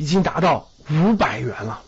[0.00, 1.82] 已经达到五百元了。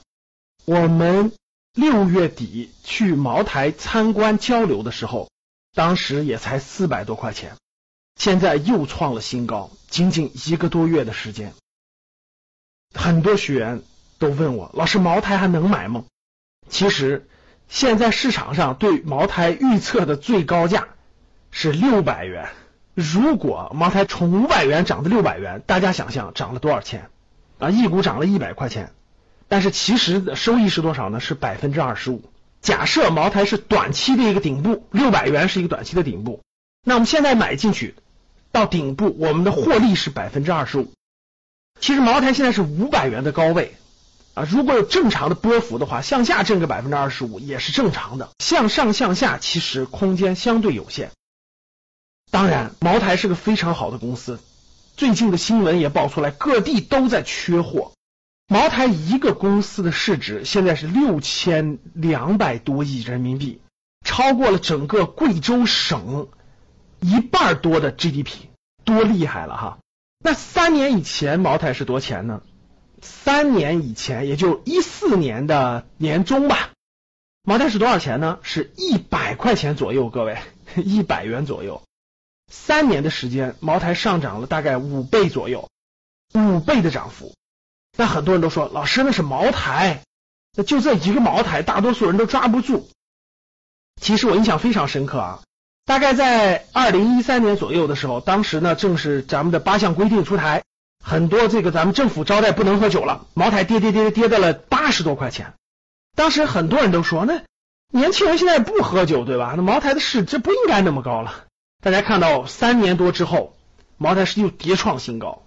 [0.66, 1.32] 我们
[1.72, 5.30] 六月底去茅台参观交流的时候，
[5.72, 7.56] 当时也才四百多块钱，
[8.14, 11.54] 现在又创了新高，仅仅一个多月的时间。
[12.92, 13.80] 很多学员
[14.18, 16.04] 都问我，老师，茅台还能买吗？
[16.68, 17.26] 其实，
[17.66, 20.88] 现在市场上对茅台预测的最高价
[21.50, 22.50] 是六百元。
[22.94, 27.08] 如果茅台从五百元涨到六百元，大家想象涨了多少钱
[27.66, 27.70] 啊？
[27.70, 28.92] 一股涨了一百块钱，
[29.48, 31.20] 但是其实的收益是多少呢？
[31.20, 32.30] 是百分之二十五。
[32.60, 36.42] 假设茅台是短期的一个顶部，六百元是一个短期的顶部，
[36.84, 37.94] 那我们现在买进去
[38.52, 40.92] 到顶部，我们的获利是百分之二十五。
[41.80, 43.74] 其实茅台现在是五百元的高位
[44.34, 51.10] 啊，如果有正常的波幅的话，向下挣个百分之二十五也是正常的，向上向下其实空间相对有限。
[52.30, 54.38] 当然，茅台是个非常好的公司。
[54.96, 57.92] 最近的新闻也爆出来，各地都在缺货。
[58.48, 63.60] 茅台一个公司的市值现在是六千两百多亿人民币，
[64.04, 66.28] 超过了整个贵州省
[67.00, 68.48] 一半多的 GDP，
[68.84, 69.78] 多厉害了哈！
[70.22, 72.42] 那三年以前茅台是多钱呢？
[73.00, 76.70] 三年以前，也就一四年的年中吧，
[77.42, 78.38] 茅台是多少钱呢？
[78.42, 80.38] 是一百块钱左右，各位，
[80.76, 81.82] 一百元左右。
[82.52, 85.70] 三年的时间，茅台上涨了大概五倍左右，
[86.34, 87.34] 五倍的涨幅。
[87.96, 90.02] 那很多人都说，老师那是茅台，
[90.54, 92.88] 那就这一个茅台，大多数人都抓不住。
[94.00, 95.42] 其实我印象非常深刻啊，
[95.86, 100.62] 大概在二零一三年左右的时候，当时呢正是咱们的八项规定出台，
[101.02, 105.54] 很多这个咱们政府招待不能喝酒了，茅台跌跌跌跌到了八十多块钱。
[106.14, 107.42] 当时很多人都说，那
[107.90, 109.54] 年轻人现在不喝酒对吧？
[109.56, 111.44] 那茅台的市值不应该那么高了。
[111.82, 113.56] 大家看到三年多之后，
[113.98, 115.42] 茅台是又跌创新高。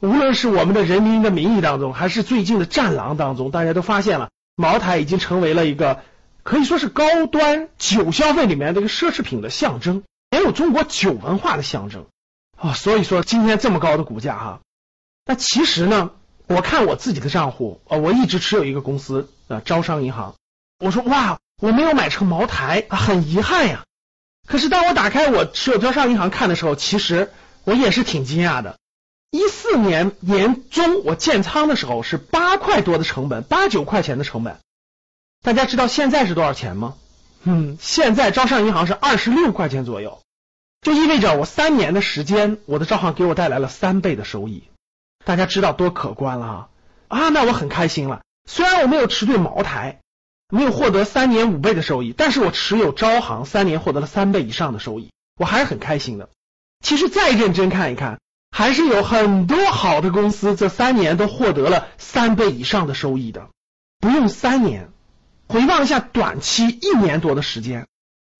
[0.00, 6.02] 无论是我们的人民的名义当中，还是最近的战狼当中，大家都发现了，茅台已经成为了一个
[6.42, 12.06] 可以说是高端酒消费里面的一个奢侈品的象征，也有中国酒文化的象征
[12.56, 12.72] 啊。
[12.72, 14.60] 所以说今天这么高的股价哈，
[15.26, 16.12] 那其实呢，
[16.46, 20.34] 我看我自己的账户啊，我一直持有一个公司啊，招商银行。
[20.82, 23.84] 我说哇，我没有买成茅台，很遗憾呀。
[24.48, 27.30] 可是当我打开我持有招商银行看的时候，其实
[27.64, 28.78] 我也是挺惊讶的。
[29.30, 34.56] 一四年年中我建仓的时候是八块多的成本，八九块钱的成本。
[35.42, 36.94] 大家知道现在是多少钱吗？
[37.44, 40.22] 嗯，现在招商银行是二十六块钱左右，
[40.80, 44.64] 就意味着我三年的时间，我的招行给我带来了三倍的收益。
[45.26, 46.68] 大家知道多可观了啊！
[47.08, 48.22] 啊，那我很开心了。
[48.48, 50.00] 虽然我没有持对茅台。
[50.50, 56.30] 没有获得三年五倍的收益，但是我持有招行三年获得了三倍以上的收益，我还是很开心的。
[56.82, 58.18] 其实再认真看一看，
[58.50, 63.48] 还是有很多好的公司这三年都获得了三倍以上的收益的。
[64.00, 64.88] 不用三年，
[65.48, 67.86] 回望一下短期一年多的时间，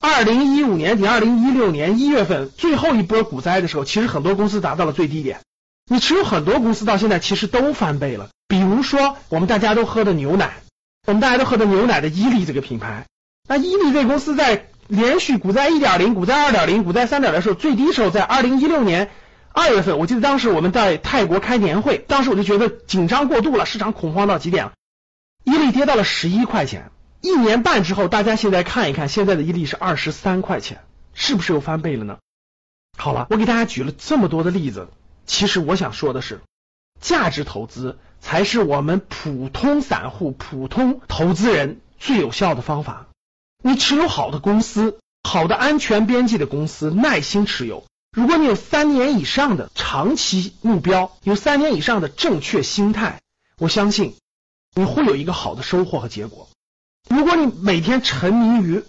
[0.01, 5.41] 二零一五年底、二零一六年一月份最后一波股灾的时候，其实很多公司达到了最低点。
[5.91, 10.55] 你持有很多公司到现在其实都翻倍了，比如说我们大家都喝的牛奶。
[11.09, 13.07] 我们大家都喝的牛奶的伊利这个品牌，
[13.49, 19.09] 那伊利这公司在连续股灾一点零、股灾二点零、股灾三点的时候，最低时候在二零一六年
[19.55, 24.73] 二月份，我记得当时我们在泰国开年会，当时我就觉得紧张过度了，市场恐慌到极点了，
[25.45, 26.91] 伊利跌到了十一块钱，
[27.23, 30.81] 一年半之后，大家现在看一看，现在的伊利是二十三块钱，
[31.15, 32.19] 是不是又翻倍了呢？
[32.99, 34.89] 好了，我给大家举了这么多的例子，
[35.25, 36.43] 其实我想说的是，
[37.01, 37.99] 价值投资。
[38.21, 43.07] 才是我们普通散户、普通投资人最有效的方法。
[43.63, 47.85] 你持有好的公司、好的安全边际的公司，耐心持有。
[48.11, 53.21] 如果你有三年以上的长期目标，有三年以上的正确心态，
[53.57, 54.17] 我相信
[54.75, 56.49] 你会有一个好的收获和结果。
[57.09, 58.83] 如果你每天沉迷于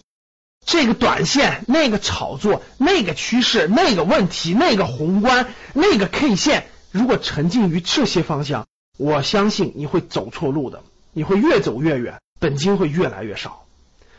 [0.66, 10.83] 这个短线、那个炒作、那个趋势、那个问题、那个宏观、那个 K 线，如果沉浸于这些方向，我相信你会走错路的，
[11.13, 13.65] 你会越走越远，本金会越来越少。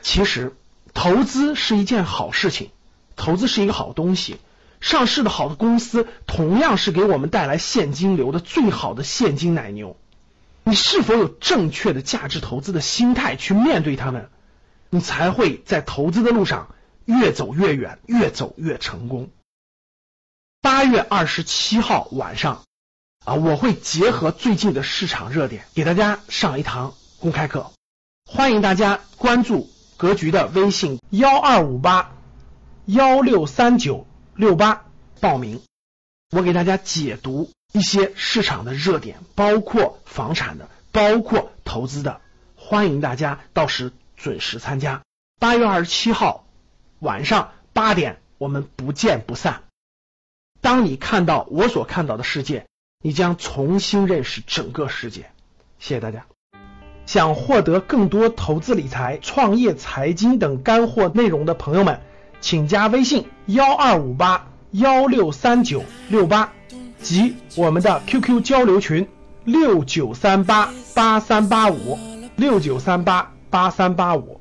[0.02, 0.55] 其实
[0.94, 2.70] 投资是一件好事情，
[3.17, 4.38] 投资是一个好东西。
[4.81, 9.96] 上市的好的公司同样是给我们带来现金流的最好的现金奶牛。
[10.64, 14.31] 你是否有正确的价值投资的心态去面对他们，
[14.88, 16.75] 你才会在投资的路上
[17.05, 19.28] 越走越远，越走越成功。
[20.62, 22.65] 八月二十七号晚上
[23.25, 27.71] 啊，我会结合最近的市场热点，给大家上一堂公开课，
[28.27, 32.12] 欢迎大家关注格局的微信幺二五八
[32.87, 34.85] 幺六三九六八
[35.21, 35.62] 报名，
[36.31, 37.51] 我给大家解读。
[37.73, 42.21] 一些市场的热点，包括房产的，包括投资的，
[42.56, 45.03] 欢迎大家到时准时参加。
[45.39, 46.45] 八月二十七号
[46.99, 49.63] 晚上八点，我们不见不散。
[50.61, 52.67] 当你看到我所看到的世界，
[53.03, 55.27] 你将重新认识整个世界。
[55.79, 56.27] 谢谢大家。
[57.07, 62.01] 想获得更多投资理财、创业、财经等干货内容的朋友们，
[62.41, 66.53] 请加微信幺二五八幺六三九六八。
[67.03, 69.09] 及我们的 QQ 交流群
[69.45, 71.99] 六九三八八三八五
[72.37, 74.39] 六九三八八三八五。